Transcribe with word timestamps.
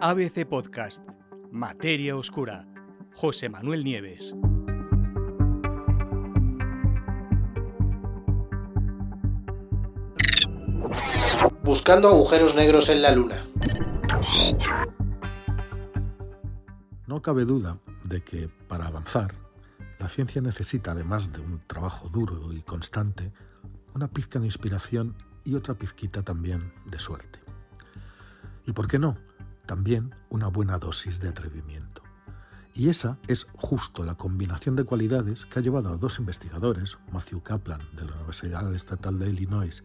ABC 0.00 0.46
Podcast, 0.46 1.02
Materia 1.50 2.16
Oscura, 2.16 2.66
José 3.14 3.48
Manuel 3.48 3.82
Nieves. 3.82 4.34
Buscando 11.62 12.08
agujeros 12.08 12.54
negros 12.54 12.90
en 12.90 13.00
la 13.00 13.12
Luna. 13.12 13.46
No 17.06 17.22
cabe 17.22 17.46
duda 17.46 17.78
de 18.04 18.22
que 18.22 18.50
para 18.68 18.88
avanzar, 18.88 19.34
la 19.98 20.10
ciencia 20.10 20.42
necesita, 20.42 20.90
además 20.90 21.32
de 21.32 21.40
un 21.40 21.62
trabajo 21.66 22.10
duro 22.10 22.52
y 22.52 22.60
constante, 22.60 23.32
una 23.94 24.08
pizca 24.08 24.38
de 24.38 24.44
inspiración 24.44 25.16
y 25.42 25.54
otra 25.54 25.72
pizquita 25.74 26.22
también 26.22 26.74
de 26.84 26.98
suerte. 26.98 27.40
¿Y 28.66 28.72
por 28.72 28.88
qué 28.88 28.98
no? 28.98 29.16
También 29.66 30.14
una 30.30 30.48
buena 30.48 30.78
dosis 30.78 31.20
de 31.20 31.28
atrevimiento. 31.28 32.02
Y 32.76 32.90
esa 32.90 33.18
es 33.26 33.46
justo 33.54 34.04
la 34.04 34.16
combinación 34.16 34.76
de 34.76 34.84
cualidades 34.84 35.46
que 35.46 35.58
ha 35.58 35.62
llevado 35.62 35.88
a 35.88 35.96
dos 35.96 36.18
investigadores, 36.18 36.98
Matthew 37.10 37.42
Kaplan 37.42 37.80
de 37.96 38.04
la 38.04 38.14
Universidad 38.16 38.72
Estatal 38.74 39.18
de 39.18 39.30
Illinois 39.30 39.82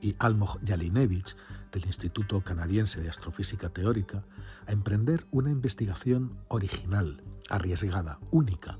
y 0.00 0.14
Almog 0.20 0.60
Jalinevich 0.64 1.34
del 1.72 1.86
Instituto 1.86 2.40
Canadiense 2.42 3.00
de 3.00 3.10
Astrofísica 3.10 3.70
Teórica, 3.70 4.24
a 4.68 4.72
emprender 4.72 5.26
una 5.32 5.50
investigación 5.50 6.38
original, 6.46 7.22
arriesgada, 7.50 8.20
única, 8.30 8.78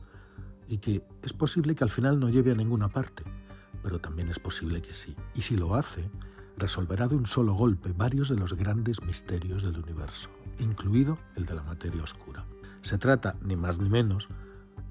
y 0.69 0.79
que 0.79 1.03
es 1.23 1.33
posible 1.33 1.75
que 1.75 1.83
al 1.83 1.91
final 1.91 2.21
no 2.21 2.29
lleve 2.29 2.53
a 2.53 2.55
ninguna 2.55 2.89
parte, 2.89 3.25
pero 3.83 3.99
también 4.01 4.29
es 4.29 4.39
posible 4.39 4.83
que 4.83 4.95
sí. 4.95 5.17
Y 5.35 5.43
si 5.43 5.57
lo 5.57 5.75
hace, 5.75 6.09
resolverá 6.59 7.09
de 7.09 7.17
un 7.17 7.27
solo 7.27 7.55
golpe 7.55 7.93
varios 7.93 8.29
de 8.29 8.37
los 8.37 8.55
grandes 8.55 9.03
misterios 9.03 9.63
del 9.63 9.79
universo, 9.79 10.29
incluido 10.59 11.19
el 11.37 11.47
de 11.47 11.55
la 11.55 11.63
materia 11.63 12.03
oscura. 12.03 12.45
Se 12.83 12.99
trata, 12.99 13.37
ni 13.43 13.57
más 13.57 13.79
ni 13.79 13.89
menos, 13.89 14.29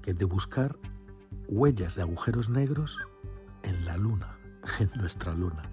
que 0.02 0.14
de 0.14 0.24
buscar 0.24 0.76
huellas 1.48 1.94
de 1.94 2.02
agujeros 2.02 2.48
negros 2.48 2.98
en 3.62 3.84
la 3.84 3.96
Luna, 3.96 4.38
en 4.78 4.90
nuestra 4.96 5.34
Luna. 5.34 5.70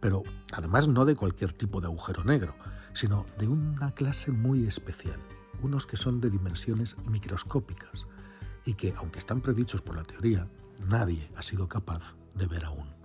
Pero 0.00 0.22
además 0.52 0.88
no 0.88 1.04
de 1.04 1.16
cualquier 1.16 1.52
tipo 1.52 1.80
de 1.80 1.86
agujero 1.86 2.24
negro, 2.24 2.54
sino 2.92 3.26
de 3.38 3.48
una 3.48 3.92
clase 3.92 4.30
muy 4.30 4.66
especial, 4.66 5.18
unos 5.62 5.86
que 5.86 5.96
son 5.96 6.20
de 6.20 6.30
dimensiones 6.30 6.96
microscópicas 7.06 8.06
y 8.64 8.74
que, 8.74 8.94
aunque 8.96 9.18
están 9.18 9.40
predichos 9.40 9.82
por 9.82 9.96
la 9.96 10.04
teoría, 10.04 10.48
nadie 10.88 11.30
ha 11.36 11.42
sido 11.42 11.68
capaz 11.68 12.02
de 12.34 12.46
ver 12.46 12.64
aún. 12.64 13.03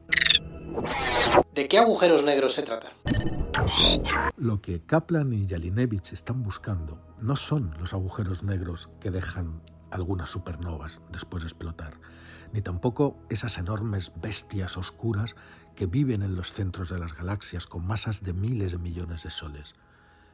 ¿De 1.53 1.67
qué 1.67 1.77
agujeros 1.77 2.23
negros 2.23 2.53
se 2.53 2.63
trata? 2.63 2.89
Lo 4.37 4.61
que 4.61 4.81
Kaplan 4.81 5.33
y 5.33 5.47
Jalinevich 5.47 6.13
están 6.13 6.43
buscando 6.43 6.99
no 7.21 7.35
son 7.35 7.75
los 7.79 7.93
agujeros 7.93 8.43
negros 8.43 8.89
que 8.99 9.11
dejan 9.11 9.61
algunas 9.91 10.29
supernovas 10.29 11.01
después 11.11 11.43
de 11.43 11.47
explotar, 11.47 11.99
ni 12.53 12.61
tampoco 12.61 13.17
esas 13.29 13.57
enormes 13.57 14.13
bestias 14.21 14.77
oscuras 14.77 15.35
que 15.75 15.85
viven 15.85 16.21
en 16.23 16.35
los 16.35 16.53
centros 16.53 16.89
de 16.89 16.99
las 16.99 17.15
galaxias 17.15 17.67
con 17.67 17.85
masas 17.85 18.23
de 18.23 18.33
miles 18.33 18.71
de 18.71 18.77
millones 18.77 19.23
de 19.23 19.31
soles. 19.31 19.75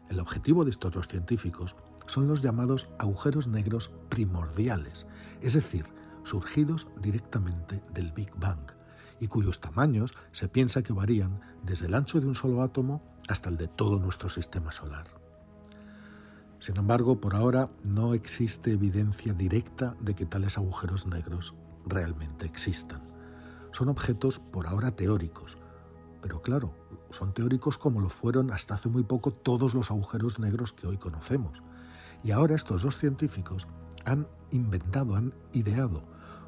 El 0.10 0.20
objetivo 0.20 0.64
de 0.64 0.72
estos 0.72 0.94
dos 0.94 1.08
científicos 1.08 1.76
son 2.08 2.28
los 2.28 2.42
llamados 2.42 2.88
agujeros 3.00 3.48
negros 3.48 3.92
primordiales, 4.10 5.08
es 5.42 5.54
decir, 5.54 5.86
surgidos 6.24 6.88
directamente 7.02 7.82
del 7.94 8.12
Big 8.12 8.32
Bang, 8.36 8.72
y 9.20 9.28
cuyos 9.28 9.60
tamaños 9.60 10.14
se 10.32 10.48
piensa 10.48 10.84
que 10.84 10.94
varían 10.94 11.42
desde 11.64 11.88
el 11.88 11.94
ancho 11.94 12.20
de 12.20 12.28
un 12.28 12.36
solo 12.36 12.62
átomo 12.62 13.02
hasta 13.28 13.50
el 13.50 13.58
de 13.58 13.68
todo 13.68 14.00
nuestro 14.00 14.30
sistema 14.30 14.72
solar. 14.72 15.08
Sin 16.60 16.78
embargo, 16.78 17.20
por 17.20 17.36
ahora 17.36 17.70
no 17.84 18.14
existe 18.14 18.72
evidencia 18.72 19.34
directa 19.34 19.96
de 20.00 20.16
que 20.16 20.26
tales 20.26 20.58
agujeros 20.58 21.06
negros 21.06 21.54
realmente 21.86 22.46
existan. 22.46 23.02
Son 23.72 23.90
objetos 23.90 24.40
por 24.40 24.68
ahora 24.68 24.96
teóricos, 24.96 25.58
pero 26.22 26.42
claro, 26.42 26.74
son 27.12 27.34
teóricos 27.34 27.78
como 27.78 28.02
lo 28.02 28.10
fueron 28.10 28.52
hasta 28.52 28.76
hace 28.76 28.90
muy 28.90 29.04
poco 29.04 29.32
todos 29.32 29.74
los 29.74 29.92
agujeros 29.92 30.40
negros 30.40 30.74
que 30.74 30.88
hoy 30.88 30.98
conocemos. 30.98 31.62
Y 32.24 32.32
ahora 32.32 32.56
estos 32.56 32.82
dos 32.82 32.98
científicos 32.98 33.68
han 34.06 34.28
inventado, 34.52 35.16
han 35.16 35.34
ideado 35.54 36.02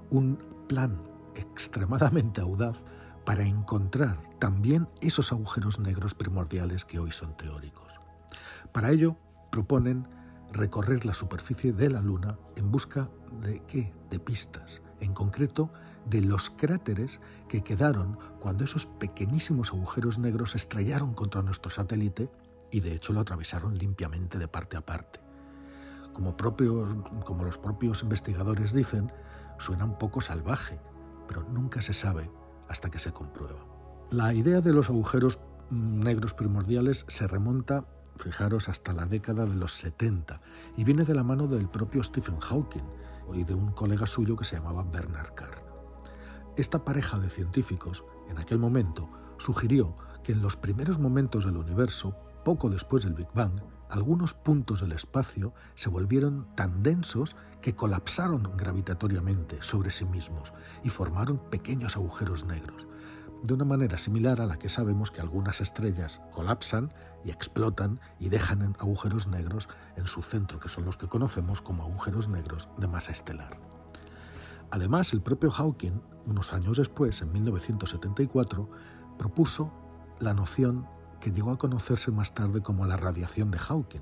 un 0.10 0.40
plan 0.68 0.98
extremadamente 1.40 2.42
audaz 2.42 2.78
para 3.26 3.44
encontrar 3.44 4.18
también 4.40 4.88
esos 5.02 5.32
agujeros 5.32 5.80
negros 5.80 6.14
primordiales 6.14 6.86
que 6.86 7.00
hoy 7.00 7.12
son 7.12 7.36
teóricos. 7.36 8.00
Para 8.72 8.92
ello 8.92 9.18
proponen 9.52 10.08
recorrer 10.52 11.06
la 11.06 11.14
superficie 11.14 11.74
de 11.74 11.90
la 11.90 12.02
Luna 12.02 12.38
en 12.56 12.72
busca 12.72 13.10
de 13.42 13.62
qué? 13.68 13.94
De 14.10 14.20
pistas, 14.20 14.82
en 15.00 15.14
concreto 15.14 15.72
de 16.06 16.22
los 16.22 16.50
cráteres 16.50 17.20
que 17.50 17.64
quedaron 17.64 18.18
cuando 18.40 18.64
esos 18.64 18.86
pequeñísimos 18.86 19.72
agujeros 19.72 20.18
negros 20.20 20.56
estrellaron 20.56 21.14
contra 21.14 21.42
nuestro 21.42 21.70
satélite 21.70 22.30
y 22.72 22.80
de 22.80 22.94
hecho 22.94 23.14
lo 23.14 23.22
atravesaron 23.22 23.78
limpiamente 23.78 24.38
de 24.38 24.48
parte 24.48 24.78
a 24.78 24.86
parte. 24.86 25.20
Como, 26.14 26.36
como 27.26 27.44
los 27.44 27.58
propios 27.58 28.04
investigadores 28.04 28.74
dicen, 28.74 29.12
suena 29.60 29.86
un 29.86 29.98
poco 29.98 30.22
salvaje, 30.22 30.80
pero 31.28 31.44
nunca 31.44 31.82
se 31.82 31.94
sabe 31.94 32.30
hasta 32.68 32.90
que 32.90 33.00
se 33.00 33.12
comprueba. 33.12 33.66
La 34.10 34.34
idea 34.34 34.62
de 34.62 34.74
los 34.74 34.90
agujeros 34.90 35.40
negros 35.70 36.34
primordiales 36.34 37.06
se 37.08 37.28
remonta, 37.28 37.86
fijaros, 38.16 38.70
hasta 38.70 38.94
la 38.94 39.06
década 39.06 39.46
de 39.46 39.56
los 39.56 39.74
70 39.74 40.42
y 40.78 40.84
viene 40.84 41.04
de 41.04 41.14
la 41.14 41.24
mano 41.24 41.48
del 41.48 41.70
propio 41.70 42.04
Stephen 42.04 42.40
Hawking 42.40 42.86
y 43.34 43.44
de 43.44 43.54
un 43.54 43.72
colega 43.72 44.08
suyo 44.08 44.38
que 44.38 44.46
se 44.46 44.56
llamaba 44.56 44.84
Bernard 44.84 45.34
Carr. 45.34 45.64
Esta 46.56 46.84
pareja 46.84 47.20
de 47.20 47.30
científicos, 47.30 48.04
en 48.30 48.38
aquel 48.38 48.58
momento, 48.58 49.10
sugirió 49.38 49.96
que 50.24 50.32
en 50.32 50.42
los 50.42 50.58
primeros 50.58 51.00
momentos 51.00 51.46
del 51.46 51.58
universo, 51.58 52.16
poco 52.44 52.70
después 52.70 53.04
del 53.04 53.14
Big 53.14 53.28
Bang, 53.34 53.62
algunos 53.90 54.34
puntos 54.34 54.82
del 54.82 54.92
espacio 54.92 55.54
se 55.76 55.90
volvieron 55.90 56.48
tan 56.56 56.84
densos 56.84 57.36
que 57.62 57.76
colapsaron 57.76 58.56
gravitatoriamente 58.58 59.62
sobre 59.62 59.92
sí 59.92 60.06
mismos 60.06 60.54
y 60.84 60.90
formaron 60.90 61.38
pequeños 61.50 61.96
agujeros 61.96 62.46
negros, 62.46 62.88
de 63.44 63.54
una 63.54 63.66
manera 63.66 63.98
similar 63.98 64.42
a 64.42 64.46
la 64.46 64.60
que 64.60 64.70
sabemos 64.70 65.12
que 65.12 65.22
algunas 65.22 65.62
estrellas 65.62 66.22
colapsan 66.32 66.94
y 67.24 67.32
explotan 67.32 68.00
y 68.20 68.30
dejan 68.30 68.62
agujeros 68.80 69.28
negros 69.28 69.70
en 69.96 70.08
su 70.08 70.22
centro, 70.22 70.60
que 70.60 70.70
son 70.70 70.86
los 70.86 70.98
que 70.98 71.08
conocemos 71.08 71.62
como 71.62 71.84
agujeros 71.84 72.28
negros 72.28 72.70
de 72.78 72.88
masa 72.88 73.12
estelar. 73.12 73.60
Además, 74.70 75.14
el 75.14 75.22
propio 75.22 75.50
Hawking, 75.50 76.02
unos 76.26 76.52
años 76.52 76.78
después, 76.78 77.22
en 77.22 77.32
1974, 77.32 78.70
propuso 79.18 79.72
la 80.20 80.34
noción 80.34 80.86
que 81.20 81.32
llegó 81.32 81.52
a 81.52 81.58
conocerse 81.58 82.12
más 82.12 82.34
tarde 82.34 82.62
como 82.62 82.86
la 82.86 82.98
radiación 82.98 83.52
de 83.52 83.60
Hawking, 83.60 84.02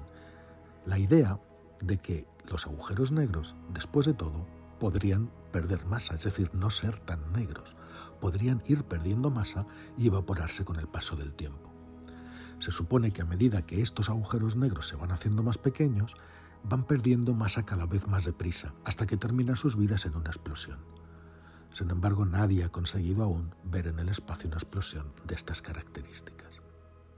la 0.86 1.00
idea 1.00 1.40
de 1.82 1.98
que 1.98 2.28
los 2.50 2.66
agujeros 2.66 3.12
negros, 3.12 3.56
después 3.74 4.06
de 4.06 4.14
todo, 4.14 4.46
podrían 4.80 5.32
perder 5.52 5.86
masa, 5.86 6.16
es 6.16 6.24
decir, 6.24 6.52
no 6.54 6.70
ser 6.70 7.00
tan 7.00 7.32
negros, 7.32 7.76
podrían 8.20 8.62
ir 8.68 8.84
perdiendo 8.84 9.30
masa 9.30 9.66
y 9.98 10.08
evaporarse 10.08 10.66
con 10.66 10.78
el 10.78 10.88
paso 10.88 11.16
del 11.16 11.34
tiempo. 11.34 11.72
Se 12.60 12.72
supone 12.72 13.12
que 13.12 13.22
a 13.22 13.26
medida 13.26 13.66
que 13.66 13.82
estos 13.82 14.10
agujeros 14.10 14.56
negros 14.56 14.88
se 14.88 14.96
van 14.96 15.12
haciendo 15.12 15.44
más 15.44 15.58
pequeños, 15.58 16.16
van 16.64 16.86
perdiendo 16.86 17.34
masa 17.34 17.66
cada 17.66 17.86
vez 17.86 18.08
más 18.08 18.26
deprisa, 18.26 18.74
hasta 18.84 19.06
que 19.06 19.18
terminan 19.18 19.56
sus 19.56 19.76
vidas 19.78 20.06
en 20.06 20.16
una 20.16 20.30
explosión. 20.30 20.80
Sin 21.74 21.92
embargo, 21.92 22.26
nadie 22.26 22.64
ha 22.64 22.70
conseguido 22.70 23.24
aún 23.24 23.54
ver 23.64 23.88
en 23.88 24.00
el 24.00 24.10
espacio 24.10 24.48
una 24.48 24.58
explosión 24.58 25.12
de 25.26 25.36
estas 25.36 25.62
características. 25.62 26.45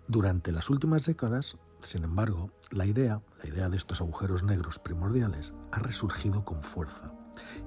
Durante 0.09 0.53
las 0.53 0.69
últimas 0.69 1.05
décadas, 1.05 1.57
sin 1.81 2.05
embargo, 2.05 2.49
la 2.71 2.85
idea, 2.85 3.21
la 3.43 3.49
idea 3.49 3.69
de 3.69 3.75
estos 3.75 3.99
agujeros 3.99 4.41
negros 4.41 4.79
primordiales, 4.79 5.53
ha 5.71 5.79
resurgido 5.79 6.45
con 6.45 6.63
fuerza. 6.63 7.11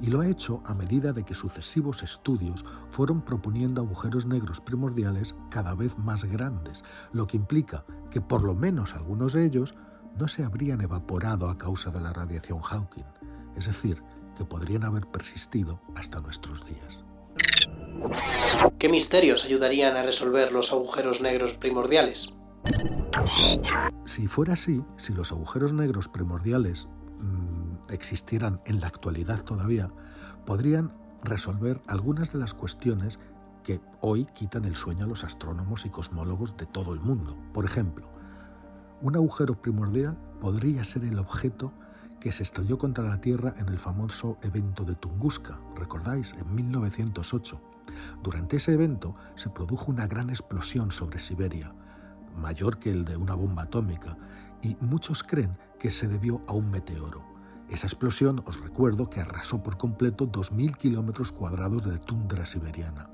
Y 0.00 0.06
lo 0.06 0.20
ha 0.20 0.26
hecho 0.26 0.62
a 0.64 0.72
medida 0.72 1.12
de 1.12 1.24
que 1.24 1.34
sucesivos 1.34 2.02
estudios 2.02 2.64
fueron 2.90 3.22
proponiendo 3.22 3.82
agujeros 3.82 4.24
negros 4.24 4.60
primordiales 4.60 5.34
cada 5.50 5.74
vez 5.74 5.98
más 5.98 6.24
grandes, 6.24 6.82
lo 7.12 7.26
que 7.26 7.36
implica 7.36 7.84
que 8.10 8.22
por 8.22 8.42
lo 8.42 8.54
menos 8.54 8.94
algunos 8.94 9.34
de 9.34 9.44
ellos 9.44 9.74
no 10.18 10.26
se 10.26 10.42
habrían 10.42 10.80
evaporado 10.80 11.50
a 11.50 11.58
causa 11.58 11.90
de 11.90 12.00
la 12.00 12.12
radiación 12.14 12.60
Hawking, 12.60 13.04
es 13.56 13.66
decir, 13.66 14.02
que 14.34 14.46
podrían 14.46 14.84
haber 14.84 15.06
persistido 15.06 15.80
hasta 15.94 16.20
nuestros 16.20 16.64
días. 16.64 17.04
¿Qué 18.80 18.88
misterios 18.88 19.44
ayudarían 19.44 19.94
a 19.98 20.02
resolver 20.02 20.52
los 20.52 20.72
agujeros 20.72 21.20
negros 21.20 21.52
primordiales? 21.52 22.32
Si 24.06 24.26
fuera 24.26 24.54
así, 24.54 24.82
si 24.96 25.12
los 25.12 25.32
agujeros 25.32 25.74
negros 25.74 26.08
primordiales 26.08 26.88
mmm, 27.18 27.92
existieran 27.92 28.62
en 28.64 28.80
la 28.80 28.86
actualidad 28.86 29.44
todavía, 29.44 29.90
podrían 30.46 30.94
resolver 31.22 31.82
algunas 31.88 32.32
de 32.32 32.38
las 32.38 32.54
cuestiones 32.54 33.18
que 33.64 33.82
hoy 34.00 34.24
quitan 34.24 34.64
el 34.64 34.74
sueño 34.74 35.04
a 35.04 35.08
los 35.08 35.24
astrónomos 35.24 35.84
y 35.84 35.90
cosmólogos 35.90 36.56
de 36.56 36.64
todo 36.64 36.94
el 36.94 37.00
mundo. 37.00 37.36
Por 37.52 37.66
ejemplo, 37.66 38.08
Un 39.02 39.14
agujero 39.14 39.60
primordial 39.60 40.16
podría 40.40 40.84
ser 40.84 41.04
el 41.04 41.18
objeto 41.18 41.72
que 42.20 42.32
se 42.32 42.42
estrelló 42.42 42.78
contra 42.78 43.02
la 43.04 43.20
Tierra 43.20 43.54
en 43.58 43.68
el 43.68 43.78
famoso 43.78 44.38
evento 44.42 44.84
de 44.84 44.94
Tunguska, 44.94 45.58
recordáis, 45.74 46.34
en 46.38 46.54
1908. 46.54 47.60
Durante 48.22 48.56
ese 48.56 48.74
evento 48.74 49.16
se 49.36 49.48
produjo 49.48 49.90
una 49.90 50.06
gran 50.06 50.30
explosión 50.30 50.92
sobre 50.92 51.18
Siberia, 51.18 51.72
mayor 52.36 52.78
que 52.78 52.90
el 52.90 53.04
de 53.04 53.16
una 53.16 53.34
bomba 53.34 53.62
atómica, 53.62 54.16
y 54.62 54.76
muchos 54.80 55.22
creen 55.22 55.56
que 55.78 55.90
se 55.90 56.06
debió 56.06 56.42
a 56.46 56.52
un 56.52 56.70
meteoro. 56.70 57.24
Esa 57.70 57.86
explosión, 57.86 58.42
os 58.46 58.60
recuerdo, 58.60 59.08
que 59.08 59.20
arrasó 59.20 59.62
por 59.62 59.78
completo 59.78 60.30
2.000 60.30 60.76
kilómetros 60.76 61.32
cuadrados 61.32 61.84
de 61.84 61.98
tundra 61.98 62.44
siberiana. 62.44 63.08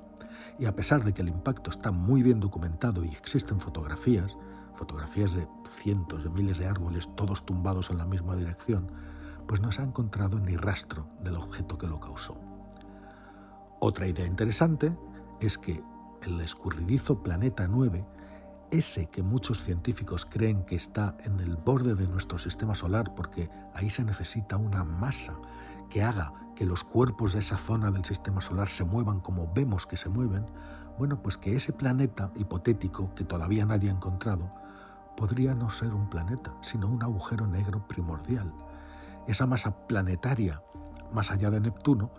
Y 0.59 0.65
a 0.65 0.75
pesar 0.75 1.05
de 1.05 1.13
que 1.13 1.23
el 1.23 1.29
impacto 1.29 1.71
está 1.71 1.93
muy 1.93 2.23
bien 2.23 2.41
documentado 2.41 3.05
y 3.05 3.09
existen 3.09 3.61
fotografías, 3.61 4.37
fotografías 4.77 5.33
de 5.33 5.49
cientos 5.69 6.25
de 6.25 6.31
miles 6.31 6.59
de 6.59 6.67
árboles 6.67 7.09
todos 7.17 7.45
tumbados 7.45 7.91
en 7.91 7.99
la 7.99 8.05
misma 8.05 8.37
dirección, 8.37 8.91
pues 9.47 9.61
no 9.61 9.73
se 9.73 9.83
ha 9.83 9.85
encontrado 9.85 10.39
ni 10.39 10.57
rastro 10.57 11.09
del 11.21 11.37
objeto 11.37 11.79
que 11.79 11.87
lo 11.87 12.01
causó. 12.01 12.37
Otra 13.81 14.07
idea 14.07 14.27
interesante 14.27 14.97
es 15.41 15.59
que 15.59 15.83
el 16.23 16.41
escurridizo 16.41 17.23
Planeta 17.23 17.69
9, 17.69 18.05
ese 18.71 19.07
que 19.07 19.23
muchos 19.23 19.63
científicos 19.63 20.27
creen 20.27 20.65
que 20.65 20.77
está 20.77 21.17
en 21.25 21.39
el 21.41 21.57
borde 21.57 21.95
de 21.95 22.09
nuestro 22.09 22.39
sistema 22.39 22.75
solar 22.75 23.15
porque 23.15 23.49
ahí 23.75 23.91
se 23.91 24.05
necesita 24.05 24.57
una 24.57 24.83
masa 24.83 25.35
que 25.89 26.03
haga 26.03 26.33
que 26.57 26.67
los 26.67 26.83
cuerpos 26.83 27.35
de 27.35 27.41
esa 27.41 27.59
zona 27.59 27.91
del 27.91 28.05
sistema 28.05 28.41
solar 28.41 28.69
se 28.69 28.85
muevan 28.85 29.21
como 29.21 29.53
vemos 29.53 29.87
que 29.87 29.97
se 29.97 30.09
mueven, 30.09 30.47
bueno, 30.99 31.23
pues 31.23 31.37
que 31.37 31.55
ese 31.55 31.73
planeta 31.73 32.33
hipotético 32.35 33.15
que 33.15 33.25
todavía 33.25 33.67
nadie 33.67 33.91
ha 33.91 33.93
encontrado, 33.93 34.51
podría 35.17 35.55
no 35.55 35.71
ser 35.71 35.95
un 35.95 36.09
planeta, 36.09 36.55
sino 36.61 36.89
un 36.89 37.03
agujero 37.03 37.47
negro 37.47 37.87
primordial. 37.87 38.53
Esa 39.27 39.47
masa 39.47 39.87
planetaria, 39.87 40.63
más 41.13 41.31
allá 41.31 41.51
de 41.51 41.61
Neptuno, 41.61 42.11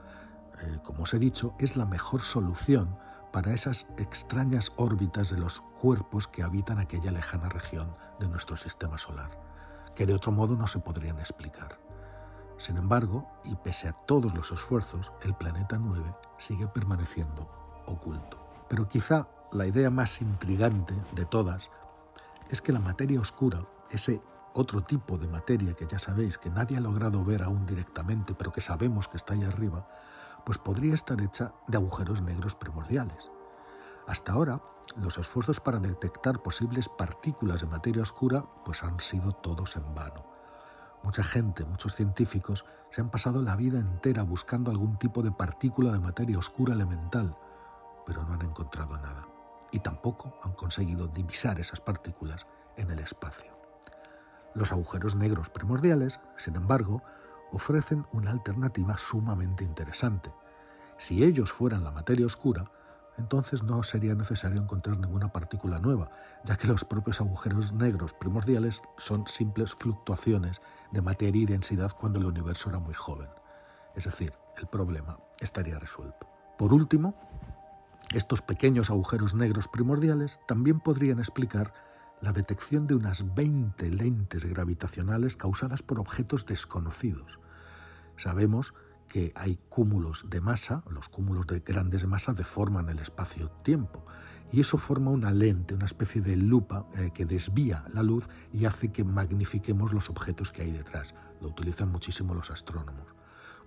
eh, 0.60 0.80
como 0.84 1.04
os 1.04 1.14
he 1.14 1.20
dicho, 1.20 1.54
es 1.60 1.78
la 1.78 1.86
mejor 1.86 2.22
solución 2.22 2.98
para 3.32 3.54
esas 3.54 3.86
extrañas 3.98 4.72
órbitas 4.78 5.30
de 5.30 5.38
los 5.38 5.62
cuerpos 5.82 6.28
que 6.28 6.44
habitan 6.44 6.80
aquella 6.80 7.12
lejana 7.12 7.50
región 7.50 7.96
de 8.20 8.28
nuestro 8.28 8.58
sistema 8.58 8.98
solar, 8.98 9.30
que 9.96 10.06
de 10.06 10.14
otro 10.14 10.32
modo 10.32 10.56
no 10.56 10.68
se 10.68 10.80
podrían 10.80 11.20
explicar. 11.20 11.80
Sin 12.58 12.78
embargo, 12.78 13.28
y 13.44 13.56
pese 13.56 13.88
a 13.88 13.94
todos 13.94 14.34
los 14.34 14.52
esfuerzos, 14.52 15.12
el 15.22 15.36
planeta 15.36 15.78
9 15.78 16.04
sigue 16.38 16.68
permaneciendo 16.68 17.48
oculto. 17.86 18.40
Pero 18.68 18.88
quizá 18.88 19.28
la 19.52 19.68
idea 19.68 19.90
más 19.90 20.22
intrigante 20.22 20.96
de 21.14 21.26
todas 21.26 21.70
es 22.50 22.62
que 22.62 22.72
la 22.72 22.80
materia 22.80 23.20
oscura, 23.20 23.66
ese 23.90 24.22
otro 24.54 24.84
tipo 24.84 25.18
de 25.18 25.28
materia 25.28 25.74
que 25.74 25.86
ya 25.86 26.00
sabéis 26.00 26.38
que 26.38 26.50
nadie 26.50 26.78
ha 26.78 26.82
logrado 26.82 27.24
ver 27.24 27.44
aún 27.44 27.66
directamente, 27.66 28.34
pero 28.34 28.52
que 28.52 28.62
sabemos 28.62 29.08
que 29.08 29.18
está 29.18 29.34
ahí 29.34 29.44
arriba, 29.44 29.88
pues 30.46 30.58
podría 30.58 30.96
estar 30.96 31.22
hecha 31.22 31.54
de 31.68 31.78
agujeros 31.78 32.22
negros 32.22 32.56
primordiales. 32.56 33.30
Hasta 34.08 34.32
ahora, 34.32 34.62
los 34.96 35.18
esfuerzos 35.18 35.60
para 35.60 35.80
detectar 35.80 36.42
posibles 36.42 36.90
partículas 36.90 37.62
de 37.62 37.68
materia 37.68 38.02
oscura 38.02 38.46
pues 38.66 38.84
han 38.84 39.00
sido 39.00 39.34
todos 39.34 39.76
en 39.76 39.94
vano. 39.94 40.26
Mucha 41.04 41.24
gente, 41.24 41.66
muchos 41.66 41.94
científicos, 41.94 42.66
se 42.90 43.02
han 43.02 43.12
pasado 43.12 43.42
la 43.42 43.56
vida 43.56 43.80
entera 43.80 44.24
buscando 44.24 44.72
algún 44.72 44.98
tipo 44.98 45.22
de 45.22 45.32
partícula 45.32 45.92
de 45.92 46.00
materia 46.00 46.40
oscura 46.40 46.74
elemental, 46.74 47.38
pero 48.06 48.24
no 48.24 48.34
han 48.34 48.42
encontrado 48.42 48.98
nada 48.98 49.37
y 49.72 49.80
tampoco 49.80 50.40
han 50.44 50.54
conseguido 50.54 51.08
divisar 51.08 51.60
esas 51.60 51.82
partículas 51.82 52.46
en 52.76 52.92
el 52.92 53.00
espacio. 53.00 53.58
Los 54.54 54.72
agujeros 54.72 55.16
negros 55.16 55.50
primordiales, 55.50 56.20
sin 56.38 56.56
embargo, 56.56 57.04
ofrecen 57.52 58.06
una 58.12 58.32
alternativa 58.32 58.98
sumamente 58.98 59.64
interesante. 59.64 60.32
Si 60.98 61.24
ellos 61.24 61.52
fueran 61.52 61.84
la 61.84 61.92
materia 61.92 62.26
oscura, 62.26 62.72
entonces 63.18 63.64
no 63.64 63.82
sería 63.84 64.14
necesario 64.16 64.62
encontrar 64.62 65.00
ninguna 65.00 65.32
partícula 65.32 65.80
nueva, 65.80 66.12
ya 66.44 66.56
que 66.56 66.68
los 66.68 66.86
propios 66.86 67.20
agujeros 67.20 67.72
negros 67.74 68.14
primordiales 68.14 68.82
son 68.98 69.28
simples 69.28 69.74
fluctuaciones 69.74 70.62
de 70.92 71.02
materia 71.02 71.42
y 71.42 71.46
densidad 71.46 71.92
cuando 71.92 72.20
el 72.20 72.26
universo 72.26 72.70
era 72.70 72.80
muy 72.80 72.94
joven. 72.94 73.30
Es 73.96 74.06
decir, 74.06 74.34
el 74.58 74.68
problema 74.68 75.18
estaría 75.40 75.80
resuelto. 75.80 76.28
Por 76.58 76.74
último, 76.74 77.16
estos 78.14 78.42
pequeños 78.42 78.90
agujeros 78.90 79.34
negros 79.34 79.68
primordiales 79.68 80.40
también 80.48 80.80
podrían 80.80 81.20
explicar 81.20 81.74
la 82.22 82.32
detección 82.32 82.88
de 82.88 82.96
unas 82.96 83.36
20 83.36 83.92
lentes 83.92 84.46
gravitacionales 84.46 85.36
causadas 85.36 85.84
por 85.84 86.00
objetos 86.00 86.46
desconocidos. 86.46 87.40
Sabemos 88.16 88.74
que 89.08 89.32
hay 89.36 89.60
cúmulos 89.70 90.26
de 90.30 90.42
masa, 90.42 90.84
los 90.90 91.10
cúmulos 91.10 91.48
de 91.48 91.60
grandes 91.60 92.06
masas 92.08 92.36
deforman 92.36 92.90
el 92.90 93.00
espacio-tiempo 93.00 94.06
y 94.52 94.62
eso 94.62 94.78
forma 94.78 95.12
una 95.12 95.32
lente, 95.32 95.74
una 95.74 95.86
especie 95.86 96.22
de 96.22 96.36
lupa 96.36 96.88
eh, 96.96 97.12
que 97.14 97.26
desvía 97.26 97.86
la 97.94 98.04
luz 98.04 98.28
y 98.54 98.66
hace 98.66 98.92
que 98.92 99.04
magnifiquemos 99.04 99.94
los 99.94 100.10
objetos 100.10 100.52
que 100.52 100.64
hay 100.64 100.72
detrás. 100.72 101.14
Lo 101.42 101.50
utilizan 101.50 101.92
muchísimo 101.92 102.34
los 102.34 102.50
astrónomos. 102.50 103.16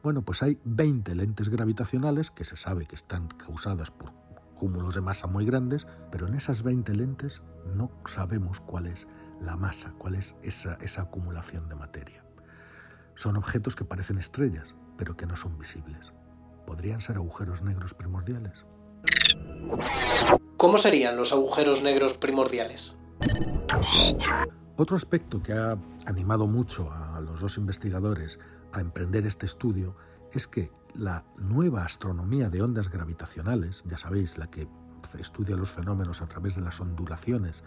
Bueno, 0.03 0.23
pues 0.23 0.43
hay 0.43 0.59
20 0.65 1.15
lentes 1.15 1.51
gravitacionales 1.51 2.31
que 2.31 2.45
se 2.45 2.57
sabe 2.57 2.87
que 2.87 2.97
están 2.97 3.29
causadas 3.29 3.91
por 3.91 4.20
cúmulos 4.61 4.95
de 4.95 5.01
masa 5.01 5.27
muy 5.27 5.47
grandes, 5.47 5.87
pero 6.13 6.27
en 6.27 6.35
esas 6.35 6.63
20 6.63 6.95
lentes 6.95 7.41
no 7.75 7.91
sabemos 8.05 8.61
cuál 8.61 8.89
es 8.89 9.09
la 9.41 9.57
masa, 9.57 9.95
cuál 9.97 10.17
es 10.17 10.37
esa, 10.43 10.75
esa 10.83 11.01
acumulación 11.01 11.67
de 11.71 11.77
materia. 11.77 12.23
Son 13.15 13.39
objetos 13.39 13.75
que 13.75 13.87
parecen 13.87 14.19
estrellas, 14.19 14.75
pero 14.99 15.17
que 15.17 15.25
no 15.25 15.35
son 15.35 15.59
visibles. 15.59 16.13
¿Podrían 16.67 17.01
ser 17.01 17.17
agujeros 17.17 17.63
negros 17.63 17.95
primordiales? 17.95 18.67
¿Cómo 20.59 20.77
serían 20.77 21.17
los 21.17 21.33
agujeros 21.33 21.83
negros 21.83 22.19
primordiales? 22.19 22.99
Otro 24.77 24.95
aspecto 24.95 25.43
que 25.43 25.55
ha 25.55 25.79
animado 26.05 26.47
mucho 26.47 26.93
a 26.93 27.19
los 27.23 27.41
dos 27.41 27.57
investigadores 27.57 28.39
a 28.73 28.81
emprender 28.81 29.27
este 29.27 29.47
estudio 29.47 29.97
es 30.33 30.47
que 30.47 30.71
la 30.95 31.25
nueva 31.37 31.85
astronomía 31.85 32.51
de 32.51 32.63
ondas 32.63 32.91
gravitacionales, 32.91 33.85
ya 33.87 33.99
sabéis, 33.99 34.39
la 34.39 34.51
que 34.51 34.69
estudia 35.19 35.57
los 35.57 35.71
fenómenos 35.71 36.23
a 36.23 36.29
través 36.29 36.57
de 36.57 36.63
las 36.63 36.81
ondulaciones 36.81 37.65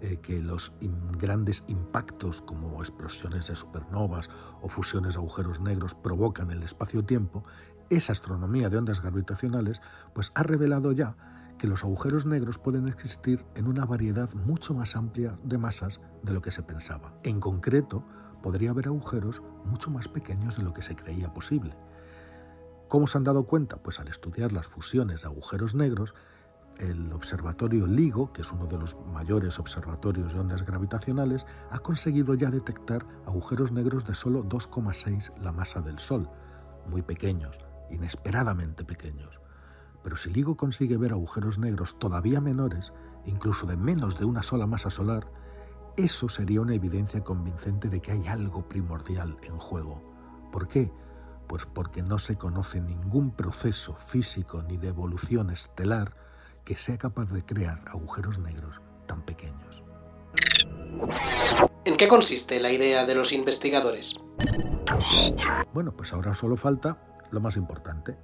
eh, 0.00 0.18
que 0.22 0.40
los 0.40 0.72
grandes 1.18 1.64
impactos 1.68 2.42
como 2.42 2.80
explosiones 2.80 3.48
de 3.48 3.56
supernovas 3.56 4.28
o 4.60 4.68
fusiones 4.68 5.14
de 5.14 5.20
agujeros 5.20 5.60
negros 5.60 5.94
provocan 5.94 6.50
en 6.50 6.58
el 6.58 6.62
espacio-tiempo, 6.64 7.44
esa 7.88 8.12
astronomía 8.12 8.68
de 8.68 8.78
ondas 8.78 9.00
gravitacionales 9.00 9.80
pues 10.14 10.32
ha 10.34 10.42
revelado 10.42 10.92
ya 10.92 11.16
que 11.58 11.66
los 11.66 11.84
agujeros 11.84 12.26
negros 12.26 12.58
pueden 12.58 12.88
existir 12.88 13.46
en 13.54 13.66
una 13.66 13.86
variedad 13.86 14.32
mucho 14.34 14.74
más 14.74 14.96
amplia 14.96 15.38
de 15.42 15.56
masas 15.56 16.00
de 16.22 16.34
lo 16.34 16.42
que 16.42 16.50
se 16.50 16.62
pensaba. 16.62 17.14
En 17.22 17.40
concreto, 17.40 18.04
podría 18.42 18.70
haber 18.70 18.88
agujeros 18.88 19.42
mucho 19.64 19.90
más 19.90 20.08
pequeños 20.08 20.56
de 20.56 20.62
lo 20.62 20.74
que 20.74 20.82
se 20.82 20.94
creía 20.94 21.32
posible. 21.32 21.74
¿Cómo 22.88 23.08
se 23.08 23.18
han 23.18 23.24
dado 23.24 23.46
cuenta? 23.46 23.78
Pues 23.78 23.98
al 23.98 24.08
estudiar 24.08 24.52
las 24.52 24.66
fusiones 24.66 25.22
de 25.22 25.28
agujeros 25.28 25.74
negros, 25.74 26.14
el 26.78 27.12
observatorio 27.12 27.86
LIGO, 27.86 28.32
que 28.32 28.42
es 28.42 28.52
uno 28.52 28.66
de 28.66 28.78
los 28.78 28.96
mayores 29.12 29.58
observatorios 29.58 30.32
de 30.32 30.40
ondas 30.40 30.64
gravitacionales, 30.64 31.46
ha 31.70 31.80
conseguido 31.80 32.34
ya 32.34 32.50
detectar 32.50 33.04
agujeros 33.26 33.72
negros 33.72 34.06
de 34.06 34.14
solo 34.14 34.44
2,6 34.44 35.36
la 35.38 35.50
masa 35.50 35.80
del 35.80 35.98
Sol, 35.98 36.30
muy 36.86 37.02
pequeños, 37.02 37.58
inesperadamente 37.90 38.84
pequeños. 38.84 39.40
Pero 40.04 40.16
si 40.16 40.30
LIGO 40.30 40.56
consigue 40.56 40.96
ver 40.96 41.12
agujeros 41.12 41.58
negros 41.58 41.98
todavía 41.98 42.40
menores, 42.40 42.92
incluso 43.24 43.66
de 43.66 43.76
menos 43.76 44.16
de 44.16 44.26
una 44.26 44.44
sola 44.44 44.68
masa 44.68 44.90
solar, 44.90 45.26
eso 45.96 46.28
sería 46.28 46.60
una 46.60 46.74
evidencia 46.74 47.24
convincente 47.24 47.88
de 47.88 48.00
que 48.00 48.12
hay 48.12 48.28
algo 48.28 48.68
primordial 48.68 49.38
en 49.42 49.56
juego. 49.56 50.02
¿Por 50.52 50.68
qué? 50.68 50.92
Pues 51.46 51.66
porque 51.66 52.02
no 52.02 52.18
se 52.18 52.36
conoce 52.36 52.80
ningún 52.80 53.30
proceso 53.30 53.94
físico 53.94 54.62
ni 54.62 54.76
de 54.76 54.88
evolución 54.88 55.50
estelar 55.50 56.14
que 56.64 56.76
sea 56.76 56.98
capaz 56.98 57.30
de 57.30 57.44
crear 57.44 57.82
agujeros 57.86 58.38
negros 58.38 58.80
tan 59.06 59.22
pequeños. 59.24 59.84
¿En 61.84 61.96
qué 61.96 62.08
consiste 62.08 62.58
la 62.60 62.72
idea 62.72 63.06
de 63.06 63.14
los 63.14 63.32
investigadores? 63.32 64.20
Bueno, 65.72 65.92
pues 65.96 66.12
ahora 66.12 66.34
solo 66.34 66.56
falta 66.56 66.98
lo 67.30 67.40
más 67.40 67.56
importante, 67.56 68.16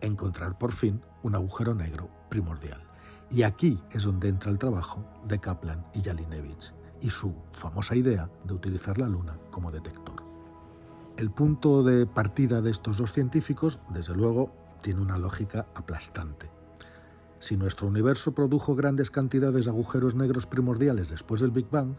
encontrar 0.00 0.58
por 0.58 0.72
fin 0.72 1.02
un 1.22 1.34
agujero 1.34 1.74
negro 1.74 2.08
primordial. 2.28 2.82
Y 3.30 3.42
aquí 3.42 3.82
es 3.90 4.04
donde 4.04 4.28
entra 4.28 4.50
el 4.50 4.58
trabajo 4.58 5.04
de 5.24 5.38
Kaplan 5.38 5.86
y 5.92 6.02
Jalinevich 6.02 6.72
y 7.00 7.10
su 7.10 7.34
famosa 7.52 7.94
idea 7.94 8.30
de 8.44 8.54
utilizar 8.54 8.98
la 8.98 9.06
Luna 9.06 9.38
como 9.50 9.70
detector. 9.70 10.17
El 11.18 11.32
punto 11.32 11.82
de 11.82 12.06
partida 12.06 12.62
de 12.62 12.70
estos 12.70 12.98
dos 12.98 13.10
científicos, 13.10 13.80
desde 13.90 14.14
luego, 14.14 14.54
tiene 14.82 15.00
una 15.00 15.18
lógica 15.18 15.66
aplastante. 15.74 16.48
Si 17.40 17.56
nuestro 17.56 17.88
universo 17.88 18.36
produjo 18.36 18.76
grandes 18.76 19.10
cantidades 19.10 19.64
de 19.64 19.72
agujeros 19.72 20.14
negros 20.14 20.46
primordiales 20.46 21.10
después 21.10 21.40
del 21.40 21.50
Big 21.50 21.68
Bang, 21.72 21.96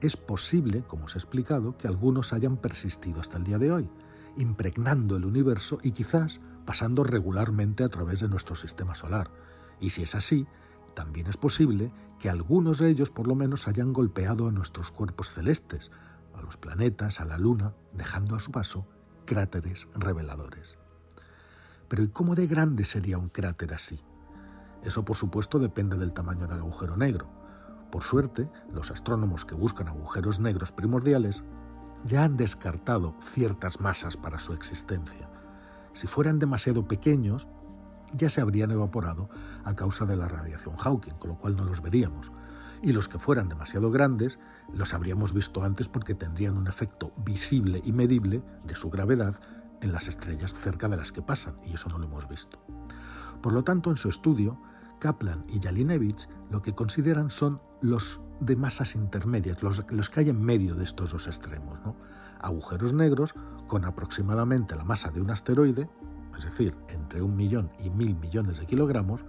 es 0.00 0.16
posible, 0.16 0.82
como 0.82 1.04
os 1.04 1.14
he 1.14 1.18
explicado, 1.18 1.78
que 1.78 1.86
algunos 1.86 2.32
hayan 2.32 2.56
persistido 2.56 3.20
hasta 3.20 3.36
el 3.36 3.44
día 3.44 3.58
de 3.58 3.70
hoy, 3.70 3.88
impregnando 4.36 5.14
el 5.14 5.26
universo 5.26 5.78
y 5.84 5.92
quizás 5.92 6.40
pasando 6.64 7.04
regularmente 7.04 7.84
a 7.84 7.88
través 7.88 8.18
de 8.18 8.28
nuestro 8.28 8.56
sistema 8.56 8.96
solar. 8.96 9.30
Y 9.78 9.90
si 9.90 10.02
es 10.02 10.16
así, 10.16 10.44
también 10.92 11.28
es 11.28 11.36
posible 11.36 11.92
que 12.18 12.30
algunos 12.30 12.78
de 12.80 12.88
ellos 12.88 13.12
por 13.12 13.28
lo 13.28 13.36
menos 13.36 13.68
hayan 13.68 13.92
golpeado 13.92 14.48
a 14.48 14.50
nuestros 14.50 14.90
cuerpos 14.90 15.30
celestes, 15.30 15.92
a 16.36 16.42
los 16.42 16.56
planetas, 16.56 17.20
a 17.20 17.24
la 17.24 17.38
Luna, 17.38 17.74
dejando 17.92 18.36
a 18.36 18.40
su 18.40 18.50
paso 18.50 18.86
cráteres 19.24 19.88
reveladores. 19.94 20.78
Pero 21.88 22.02
¿y 22.02 22.08
cómo 22.08 22.34
de 22.34 22.46
grande 22.46 22.84
sería 22.84 23.18
un 23.18 23.28
cráter 23.28 23.74
así? 23.74 24.00
Eso 24.82 25.04
por 25.04 25.16
supuesto 25.16 25.58
depende 25.58 25.96
del 25.96 26.12
tamaño 26.12 26.46
del 26.46 26.58
agujero 26.58 26.96
negro. 26.96 27.28
Por 27.90 28.02
suerte, 28.02 28.48
los 28.72 28.90
astrónomos 28.90 29.44
que 29.44 29.54
buscan 29.54 29.88
agujeros 29.88 30.38
negros 30.38 30.72
primordiales 30.72 31.42
ya 32.04 32.24
han 32.24 32.36
descartado 32.36 33.14
ciertas 33.32 33.80
masas 33.80 34.16
para 34.16 34.38
su 34.38 34.52
existencia. 34.52 35.28
Si 35.92 36.06
fueran 36.06 36.38
demasiado 36.38 36.86
pequeños, 36.86 37.46
ya 38.12 38.30
se 38.30 38.40
habrían 38.40 38.70
evaporado 38.70 39.28
a 39.64 39.74
causa 39.74 40.04
de 40.04 40.16
la 40.16 40.28
radiación 40.28 40.76
Hawking, 40.76 41.14
con 41.14 41.30
lo 41.30 41.38
cual 41.38 41.56
no 41.56 41.64
los 41.64 41.82
veríamos. 41.82 42.30
Y 42.82 42.92
los 42.92 43.08
que 43.08 43.18
fueran 43.18 43.48
demasiado 43.48 43.90
grandes, 43.90 44.38
los 44.72 44.94
habríamos 44.94 45.32
visto 45.32 45.62
antes 45.62 45.88
porque 45.88 46.14
tendrían 46.14 46.56
un 46.56 46.68
efecto 46.68 47.12
visible 47.24 47.80
y 47.84 47.92
medible 47.92 48.42
de 48.64 48.76
su 48.76 48.90
gravedad 48.90 49.40
en 49.80 49.92
las 49.92 50.08
estrellas 50.08 50.54
cerca 50.54 50.88
de 50.88 50.96
las 50.96 51.12
que 51.12 51.22
pasan, 51.22 51.56
y 51.64 51.74
eso 51.74 51.88
no 51.88 51.98
lo 51.98 52.06
hemos 52.06 52.28
visto. 52.28 52.58
Por 53.42 53.52
lo 53.52 53.64
tanto, 53.64 53.90
en 53.90 53.96
su 53.96 54.08
estudio, 54.08 54.58
Kaplan 54.98 55.44
y 55.48 55.60
Jalinevich 55.60 56.28
lo 56.50 56.62
que 56.62 56.74
consideran 56.74 57.30
son 57.30 57.60
los 57.80 58.20
de 58.40 58.56
masas 58.56 58.94
intermedias, 58.94 59.62
los, 59.62 60.10
que 60.10 60.20
hay 60.20 60.30
en 60.30 60.40
medio 60.40 60.74
de 60.74 60.84
estos 60.84 61.12
dos 61.12 61.26
extremos. 61.26 61.78
Agujeros 62.40 62.92
negros 62.92 63.34
con 63.66 63.84
aproximadamente 63.84 64.76
la 64.76 64.84
masa 64.84 65.10
de 65.10 65.20
un 65.20 65.30
asteroide, 65.30 65.88
es 66.36 66.44
decir, 66.44 66.76
entre 66.88 67.22
un 67.22 67.36
millón 67.36 67.70
y 67.78 67.90
mil 67.90 68.14
millones 68.16 68.58
de 68.58 68.66
kilogramos, 68.66 69.24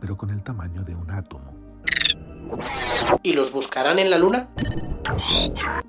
pero 0.00 0.16
con 0.16 0.30
el 0.30 0.42
tamaño 0.42 0.82
de 0.82 0.94
un 0.94 1.10
átomo. 1.10 1.61
¿Y 3.22 3.32
los 3.34 3.52
buscarán 3.52 3.98
en 3.98 4.10
la 4.10 4.18
Luna? 4.18 4.48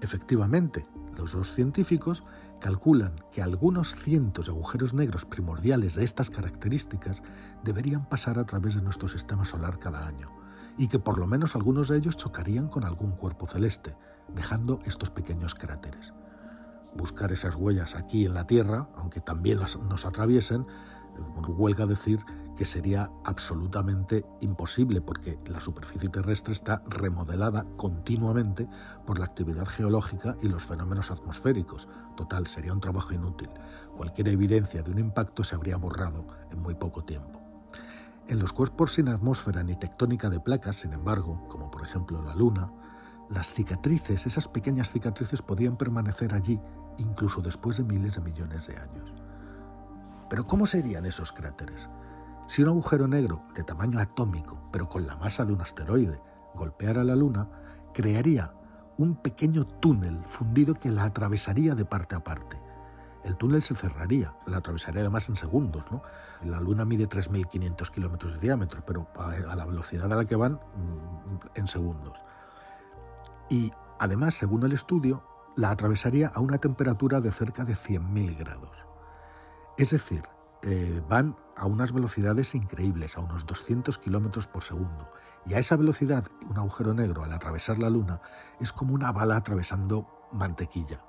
Efectivamente, 0.01 0.85
los 1.17 1.33
dos 1.33 1.53
científicos 1.53 2.23
calculan 2.59 3.15
que 3.31 3.41
algunos 3.41 3.95
cientos 3.95 4.45
de 4.45 4.51
agujeros 4.51 4.93
negros 4.93 5.25
primordiales 5.25 5.95
de 5.95 6.03
estas 6.03 6.29
características 6.29 7.21
deberían 7.63 8.07
pasar 8.07 8.39
a 8.39 8.45
través 8.45 8.75
de 8.75 8.81
nuestro 8.81 9.07
sistema 9.07 9.45
solar 9.45 9.79
cada 9.79 10.07
año, 10.07 10.31
y 10.77 10.87
que 10.87 10.99
por 10.99 11.17
lo 11.17 11.27
menos 11.27 11.55
algunos 11.55 11.89
de 11.89 11.97
ellos 11.97 12.17
chocarían 12.17 12.69
con 12.69 12.85
algún 12.85 13.11
cuerpo 13.11 13.47
celeste, 13.47 13.95
dejando 14.33 14.79
estos 14.85 15.09
pequeños 15.09 15.55
cráteres. 15.55 16.13
Buscar 16.95 17.31
esas 17.31 17.55
huellas 17.55 17.95
aquí 17.95 18.25
en 18.25 18.33
la 18.33 18.47
Tierra, 18.47 18.87
aunque 18.95 19.19
también 19.19 19.59
nos 19.59 20.05
atraviesen, 20.05 20.65
huelga 21.47 21.85
decir 21.85 22.19
que 22.55 22.65
sería 22.65 23.09
absolutamente 23.23 24.25
imposible 24.41 25.01
porque 25.01 25.39
la 25.47 25.59
superficie 25.59 26.09
terrestre 26.09 26.53
está 26.53 26.83
remodelada 26.87 27.65
continuamente 27.77 28.67
por 29.05 29.19
la 29.19 29.25
actividad 29.25 29.65
geológica 29.65 30.35
y 30.41 30.47
los 30.47 30.65
fenómenos 30.65 31.11
atmosféricos. 31.11 31.87
Total, 32.15 32.47
sería 32.47 32.73
un 32.73 32.81
trabajo 32.81 33.13
inútil. 33.13 33.49
Cualquier 33.97 34.29
evidencia 34.29 34.83
de 34.83 34.91
un 34.91 34.99
impacto 34.99 35.43
se 35.43 35.55
habría 35.55 35.77
borrado 35.77 36.25
en 36.51 36.59
muy 36.59 36.75
poco 36.75 37.03
tiempo. 37.03 37.41
En 38.27 38.39
los 38.39 38.53
cuerpos 38.53 38.93
sin 38.93 39.09
atmósfera 39.09 39.63
ni 39.63 39.75
tectónica 39.75 40.29
de 40.29 40.39
placas, 40.39 40.77
sin 40.77 40.93
embargo, 40.93 41.45
como 41.49 41.69
por 41.69 41.81
ejemplo 41.81 42.21
la 42.21 42.35
Luna, 42.35 42.71
las 43.29 43.51
cicatrices, 43.51 44.25
esas 44.25 44.47
pequeñas 44.47 44.91
cicatrices 44.91 45.41
podían 45.41 45.75
permanecer 45.75 46.33
allí 46.33 46.59
incluso 46.97 47.41
después 47.41 47.77
de 47.77 47.83
miles 47.83 48.15
de 48.15 48.21
millones 48.21 48.67
de 48.67 48.77
años. 48.77 49.11
Pero 50.29 50.47
¿cómo 50.47 50.65
serían 50.65 51.05
esos 51.05 51.31
cráteres? 51.31 51.89
Si 52.47 52.61
un 52.61 52.69
agujero 52.69 53.07
negro 53.07 53.43
de 53.55 53.63
tamaño 53.63 53.99
atómico, 53.99 54.57
pero 54.71 54.87
con 54.87 55.07
la 55.07 55.15
masa 55.15 55.45
de 55.45 55.53
un 55.53 55.61
asteroide, 55.61 56.21
golpeara 56.53 57.03
la 57.03 57.15
Luna, 57.15 57.49
crearía 57.93 58.53
un 58.97 59.15
pequeño 59.15 59.65
túnel 59.65 60.23
fundido 60.25 60.75
que 60.75 60.91
la 60.91 61.05
atravesaría 61.05 61.75
de 61.75 61.85
parte 61.85 62.15
a 62.15 62.23
parte. 62.23 62.59
El 63.23 63.37
túnel 63.37 63.61
se 63.61 63.75
cerraría, 63.75 64.35
la 64.45 64.57
atravesaría 64.57 65.01
además 65.01 65.29
en 65.29 65.37
segundos. 65.37 65.85
¿no? 65.89 66.01
La 66.43 66.59
Luna 66.59 66.83
mide 66.83 67.07
3.500 67.07 67.89
kilómetros 67.89 68.33
de 68.33 68.39
diámetro, 68.39 68.83
pero 68.85 69.07
a 69.17 69.55
la 69.55 69.65
velocidad 69.65 70.11
a 70.11 70.15
la 70.15 70.25
que 70.25 70.35
van, 70.35 70.53
mm, 70.53 71.55
en 71.55 71.67
segundos. 71.67 72.21
Y 73.49 73.71
además, 73.99 74.35
según 74.35 74.63
el 74.63 74.73
estudio, 74.73 75.23
la 75.55 75.71
atravesaría 75.71 76.27
a 76.27 76.39
una 76.41 76.57
temperatura 76.57 77.21
de 77.21 77.31
cerca 77.31 77.63
de 77.63 77.75
100.000 77.75 78.35
grados. 78.35 78.75
Es 79.77 79.91
decir, 79.91 80.23
eh, 80.61 81.01
van 81.07 81.35
a 81.55 81.65
unas 81.65 81.93
velocidades 81.93 82.55
increíbles, 82.55 83.17
a 83.17 83.21
unos 83.21 83.45
200 83.45 83.97
kilómetros 83.97 84.47
por 84.47 84.63
segundo. 84.63 85.11
Y 85.45 85.53
a 85.53 85.59
esa 85.59 85.75
velocidad, 85.75 86.25
un 86.49 86.57
agujero 86.57 86.93
negro 86.93 87.23
al 87.23 87.33
atravesar 87.33 87.79
la 87.79 87.89
Luna 87.89 88.21
es 88.59 88.71
como 88.71 88.93
una 88.93 89.11
bala 89.11 89.35
atravesando 89.35 90.07
mantequilla. 90.31 91.01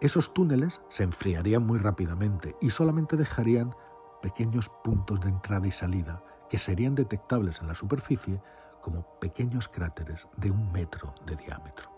Esos 0.00 0.32
túneles 0.32 0.80
se 0.88 1.02
enfriarían 1.02 1.66
muy 1.66 1.78
rápidamente 1.78 2.56
y 2.60 2.70
solamente 2.70 3.16
dejarían 3.16 3.74
pequeños 4.22 4.70
puntos 4.82 5.20
de 5.20 5.28
entrada 5.28 5.66
y 5.66 5.72
salida 5.72 6.22
que 6.48 6.58
serían 6.58 6.94
detectables 6.94 7.60
en 7.60 7.68
la 7.68 7.74
superficie 7.74 8.40
como 8.80 9.18
pequeños 9.20 9.68
cráteres 9.68 10.26
de 10.36 10.50
un 10.50 10.72
metro 10.72 11.14
de 11.26 11.36
diámetro. 11.36 11.90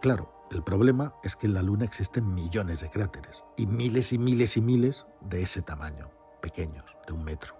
Claro, 0.00 0.35
el 0.50 0.62
problema 0.62 1.12
es 1.24 1.34
que 1.34 1.48
en 1.48 1.54
la 1.54 1.62
Luna 1.62 1.84
existen 1.84 2.32
millones 2.32 2.80
de 2.80 2.88
cráteres 2.88 3.44
y 3.56 3.66
miles 3.66 4.12
y 4.12 4.18
miles 4.18 4.56
y 4.56 4.60
miles 4.60 5.06
de 5.20 5.42
ese 5.42 5.60
tamaño, 5.60 6.08
pequeños, 6.40 6.84
de 7.06 7.12
un 7.12 7.24
metro. 7.24 7.56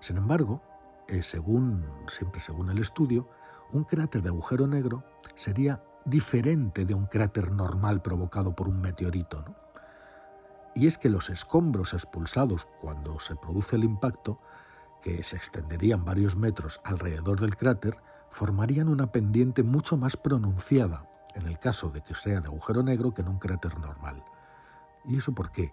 Sin 0.00 0.16
embargo, 0.16 0.60
eh, 1.06 1.22
según, 1.22 1.86
siempre 2.08 2.40
según 2.40 2.70
el 2.70 2.78
estudio, 2.78 3.28
un 3.70 3.84
cráter 3.84 4.20
de 4.22 4.30
agujero 4.30 4.66
negro 4.66 5.04
sería 5.36 5.80
diferente 6.04 6.84
de 6.84 6.94
un 6.94 7.06
cráter 7.06 7.52
normal 7.52 8.02
provocado 8.02 8.56
por 8.56 8.68
un 8.68 8.80
meteorito. 8.80 9.44
Y 10.74 10.88
es 10.88 10.98
que 10.98 11.08
los 11.08 11.30
escombros 11.30 11.94
expulsados 11.94 12.66
cuando 12.80 13.20
se 13.20 13.36
produce 13.36 13.76
el 13.76 13.84
impacto, 13.84 14.40
que 15.02 15.22
se 15.22 15.36
extenderían 15.36 16.04
varios 16.04 16.34
metros 16.34 16.80
alrededor 16.82 17.40
del 17.40 17.56
cráter, 17.56 17.96
formarían 18.30 18.88
una 18.88 19.12
pendiente 19.12 19.62
mucho 19.62 19.96
más 19.96 20.16
pronunciada 20.16 21.11
en 21.34 21.46
el 21.46 21.58
caso 21.58 21.90
de 21.90 22.02
que 22.02 22.14
sea 22.14 22.40
de 22.40 22.48
agujero 22.48 22.82
negro 22.82 23.12
que 23.12 23.22
en 23.22 23.28
un 23.28 23.38
cráter 23.38 23.78
normal. 23.78 24.22
¿Y 25.04 25.16
eso 25.16 25.32
por 25.32 25.50
qué? 25.50 25.72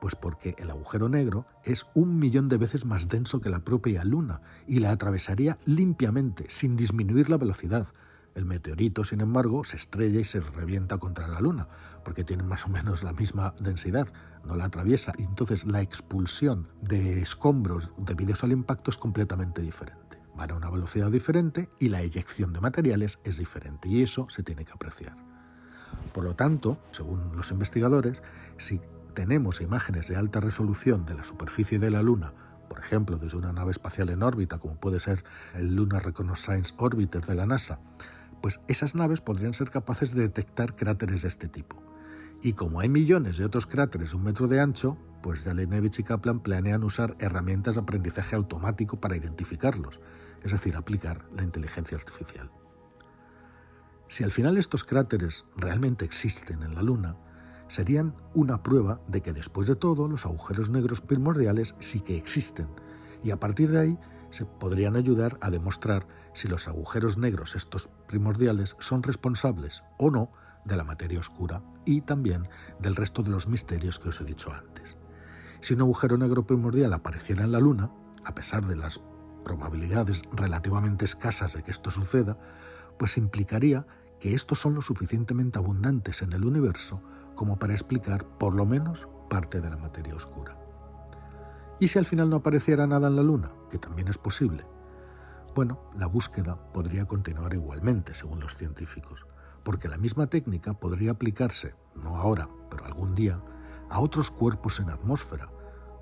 Pues 0.00 0.14
porque 0.14 0.54
el 0.58 0.70
agujero 0.70 1.08
negro 1.08 1.46
es 1.64 1.86
un 1.94 2.18
millón 2.18 2.48
de 2.48 2.56
veces 2.56 2.84
más 2.84 3.08
denso 3.08 3.40
que 3.40 3.50
la 3.50 3.60
propia 3.60 4.04
Luna 4.04 4.40
y 4.66 4.78
la 4.78 4.92
atravesaría 4.92 5.58
limpiamente, 5.64 6.44
sin 6.48 6.76
disminuir 6.76 7.28
la 7.28 7.36
velocidad. 7.36 7.88
El 8.34 8.44
meteorito, 8.44 9.02
sin 9.02 9.20
embargo, 9.20 9.64
se 9.64 9.76
estrella 9.76 10.20
y 10.20 10.24
se 10.24 10.40
revienta 10.40 10.98
contra 10.98 11.26
la 11.26 11.40
Luna, 11.40 11.66
porque 12.04 12.22
tiene 12.22 12.44
más 12.44 12.66
o 12.66 12.68
menos 12.68 13.02
la 13.02 13.12
misma 13.12 13.54
densidad, 13.60 14.06
no 14.44 14.54
la 14.54 14.66
atraviesa, 14.66 15.12
y 15.18 15.24
entonces 15.24 15.64
la 15.64 15.80
expulsión 15.80 16.68
de 16.80 17.20
escombros 17.20 17.90
debido 17.96 18.36
al 18.42 18.52
impacto 18.52 18.92
es 18.92 18.96
completamente 18.96 19.62
diferente 19.62 20.07
van 20.38 20.52
a 20.52 20.54
una 20.54 20.70
velocidad 20.70 21.10
diferente 21.10 21.68
y 21.80 21.88
la 21.88 22.00
eyección 22.00 22.52
de 22.52 22.60
materiales 22.60 23.18
es 23.24 23.38
diferente 23.38 23.88
y 23.88 24.02
eso 24.02 24.30
se 24.30 24.44
tiene 24.44 24.64
que 24.64 24.72
apreciar. 24.72 25.16
Por 26.14 26.22
lo 26.24 26.34
tanto, 26.36 26.78
según 26.92 27.36
los 27.36 27.50
investigadores, 27.50 28.22
si 28.56 28.80
tenemos 29.14 29.60
imágenes 29.60 30.06
de 30.06 30.16
alta 30.16 30.38
resolución 30.40 31.04
de 31.06 31.14
la 31.14 31.24
superficie 31.24 31.80
de 31.80 31.90
la 31.90 32.02
Luna, 32.02 32.32
por 32.68 32.78
ejemplo, 32.78 33.16
desde 33.16 33.36
una 33.36 33.52
nave 33.52 33.72
espacial 33.72 34.10
en 34.10 34.22
órbita, 34.22 34.58
como 34.58 34.76
puede 34.76 35.00
ser 35.00 35.24
el 35.54 35.74
Lunar 35.74 36.04
Reconnaissance 36.04 36.72
Orbiter 36.76 37.26
de 37.26 37.34
la 37.34 37.46
NASA, 37.46 37.80
pues 38.40 38.60
esas 38.68 38.94
naves 38.94 39.20
podrían 39.20 39.54
ser 39.54 39.70
capaces 39.70 40.14
de 40.14 40.22
detectar 40.22 40.76
cráteres 40.76 41.22
de 41.22 41.28
este 41.28 41.48
tipo. 41.48 41.82
Y 42.42 42.52
como 42.52 42.78
hay 42.78 42.88
millones 42.88 43.38
de 43.38 43.44
otros 43.44 43.66
cráteres 43.66 44.10
de 44.10 44.16
un 44.16 44.22
metro 44.22 44.46
de 44.46 44.60
ancho, 44.60 44.96
pues 45.22 45.40
Jalenevich 45.42 45.98
y 45.98 46.04
Kaplan 46.04 46.40
planean 46.40 46.84
usar 46.84 47.16
herramientas 47.18 47.74
de 47.74 47.80
aprendizaje 47.80 48.36
automático 48.36 49.00
para 49.00 49.16
identificarlos, 49.16 50.00
es 50.44 50.52
decir, 50.52 50.76
aplicar 50.76 51.26
la 51.34 51.42
inteligencia 51.42 51.96
artificial. 51.96 52.50
Si 54.08 54.24
al 54.24 54.30
final 54.30 54.56
estos 54.56 54.84
cráteres 54.84 55.44
realmente 55.56 56.04
existen 56.04 56.62
en 56.62 56.74
la 56.74 56.82
Luna, 56.82 57.16
serían 57.68 58.14
una 58.34 58.62
prueba 58.62 59.00
de 59.06 59.20
que 59.20 59.32
después 59.32 59.68
de 59.68 59.76
todo 59.76 60.08
los 60.08 60.24
agujeros 60.24 60.70
negros 60.70 61.00
primordiales 61.00 61.74
sí 61.80 62.00
que 62.00 62.16
existen, 62.16 62.68
y 63.22 63.30
a 63.30 63.40
partir 63.40 63.70
de 63.70 63.80
ahí 63.80 63.98
se 64.30 64.46
podrían 64.46 64.96
ayudar 64.96 65.38
a 65.40 65.50
demostrar 65.50 66.06
si 66.32 66.48
los 66.48 66.68
agujeros 66.68 67.18
negros 67.18 67.54
estos 67.54 67.88
primordiales 68.06 68.76
son 68.78 69.02
responsables 69.02 69.82
o 69.98 70.10
no 70.10 70.30
de 70.64 70.76
la 70.76 70.84
materia 70.84 71.20
oscura 71.20 71.62
y 71.84 72.02
también 72.02 72.48
del 72.78 72.96
resto 72.96 73.22
de 73.22 73.30
los 73.30 73.48
misterios 73.48 73.98
que 73.98 74.10
os 74.10 74.20
he 74.20 74.24
dicho 74.24 74.52
antes. 74.52 74.96
Si 75.60 75.74
un 75.74 75.80
agujero 75.80 76.16
negro 76.16 76.46
primordial 76.46 76.92
apareciera 76.92 77.44
en 77.44 77.52
la 77.52 77.60
Luna, 77.60 77.90
a 78.24 78.34
pesar 78.34 78.66
de 78.66 78.76
las 78.76 79.00
probabilidades 79.48 80.22
relativamente 80.30 81.06
escasas 81.06 81.54
de 81.54 81.62
que 81.62 81.70
esto 81.70 81.90
suceda, 81.90 82.36
pues 82.98 83.16
implicaría 83.16 83.86
que 84.20 84.34
estos 84.34 84.60
son 84.60 84.74
lo 84.74 84.82
suficientemente 84.82 85.58
abundantes 85.58 86.20
en 86.20 86.34
el 86.34 86.44
universo 86.44 87.00
como 87.34 87.58
para 87.58 87.72
explicar 87.72 88.26
por 88.38 88.54
lo 88.54 88.66
menos 88.66 89.08
parte 89.30 89.62
de 89.62 89.70
la 89.70 89.78
materia 89.78 90.14
oscura. 90.14 90.58
¿Y 91.80 91.88
si 91.88 91.98
al 91.98 92.04
final 92.04 92.28
no 92.28 92.36
apareciera 92.36 92.86
nada 92.86 93.08
en 93.08 93.16
la 93.16 93.22
Luna? 93.22 93.50
Que 93.70 93.78
también 93.78 94.08
es 94.08 94.18
posible. 94.18 94.66
Bueno, 95.54 95.80
la 95.96 96.06
búsqueda 96.06 96.58
podría 96.74 97.06
continuar 97.06 97.54
igualmente, 97.54 98.14
según 98.14 98.40
los 98.40 98.54
científicos, 98.54 99.24
porque 99.62 99.88
la 99.88 99.96
misma 99.96 100.26
técnica 100.26 100.74
podría 100.74 101.12
aplicarse, 101.12 101.74
no 101.94 102.16
ahora, 102.16 102.48
pero 102.70 102.84
algún 102.84 103.14
día, 103.14 103.40
a 103.88 104.00
otros 104.00 104.30
cuerpos 104.30 104.78
en 104.78 104.90
atmósfera, 104.90 105.48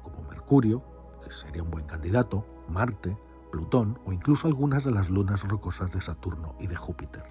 como 0.02 0.22
Mercurio, 0.28 0.82
que 1.22 1.30
sería 1.30 1.62
un 1.62 1.70
buen 1.70 1.86
candidato, 1.86 2.44
Marte, 2.68 3.16
Plutón 3.50 3.98
o 4.04 4.12
incluso 4.12 4.48
algunas 4.48 4.84
de 4.84 4.90
las 4.90 5.10
lunas 5.10 5.42
rocosas 5.42 5.92
de 5.92 6.00
Saturno 6.00 6.54
y 6.58 6.66
de 6.66 6.76
Júpiter. 6.76 7.24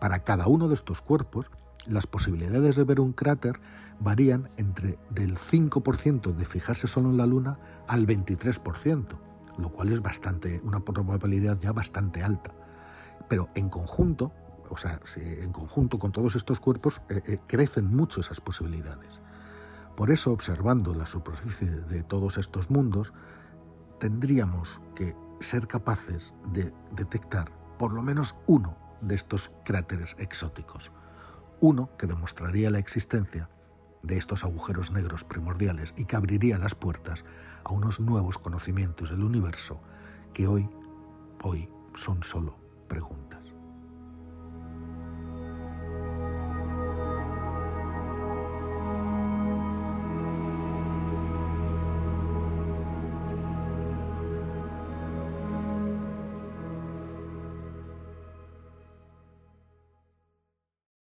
Para 0.00 0.20
cada 0.24 0.46
uno 0.46 0.68
de 0.68 0.74
estos 0.74 1.02
cuerpos, 1.02 1.50
las 1.86 2.06
posibilidades 2.06 2.76
de 2.76 2.84
ver 2.84 3.00
un 3.00 3.12
cráter 3.12 3.60
varían 4.00 4.50
entre 4.56 4.98
del 5.10 5.36
5% 5.36 6.34
de 6.34 6.44
fijarse 6.44 6.86
solo 6.86 7.10
en 7.10 7.16
la 7.16 7.26
Luna 7.26 7.58
al 7.86 8.06
23%, 8.06 9.06
lo 9.58 9.68
cual 9.70 9.92
es 9.92 10.02
bastante 10.02 10.60
una 10.64 10.80
probabilidad 10.80 11.58
ya 11.58 11.72
bastante 11.72 12.22
alta. 12.22 12.52
Pero 13.28 13.48
en 13.54 13.68
conjunto, 13.68 14.32
o 14.68 14.76
sea, 14.76 15.00
en 15.16 15.52
conjunto 15.52 15.98
con 15.98 16.12
todos 16.12 16.36
estos 16.36 16.60
cuerpos 16.60 17.00
eh, 17.08 17.22
eh, 17.26 17.38
crecen 17.46 17.86
mucho 17.94 18.20
esas 18.20 18.40
posibilidades. 18.40 19.20
Por 19.96 20.10
eso, 20.10 20.32
observando 20.32 20.94
la 20.94 21.06
superficie 21.06 21.68
de 21.68 22.02
todos 22.02 22.38
estos 22.38 22.70
mundos, 22.70 23.12
tendríamos 23.98 24.80
que 24.94 25.14
ser 25.40 25.66
capaces 25.66 26.34
de 26.52 26.72
detectar 26.92 27.50
por 27.78 27.92
lo 27.92 28.02
menos 28.02 28.36
uno 28.46 28.76
de 29.00 29.14
estos 29.14 29.50
cráteres 29.64 30.14
exóticos. 30.18 30.92
Uno 31.60 31.90
que 31.96 32.06
demostraría 32.06 32.70
la 32.70 32.78
existencia 32.78 33.48
de 34.02 34.16
estos 34.16 34.44
agujeros 34.44 34.90
negros 34.90 35.24
primordiales 35.24 35.94
y 35.96 36.04
que 36.04 36.16
abriría 36.16 36.58
las 36.58 36.74
puertas 36.74 37.24
a 37.64 37.72
unos 37.72 38.00
nuevos 38.00 38.38
conocimientos 38.38 39.10
del 39.10 39.22
universo 39.22 39.80
que 40.32 40.46
hoy, 40.46 40.68
hoy 41.42 41.68
son 41.94 42.22
solo 42.22 42.56
preguntas. 42.88 43.39